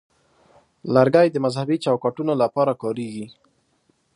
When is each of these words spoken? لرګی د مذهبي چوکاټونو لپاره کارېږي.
لرګی 0.95 1.27
د 1.31 1.37
مذهبي 1.45 1.77
چوکاټونو 1.85 2.33
لپاره 2.43 2.73
کارېږي. 2.81 3.25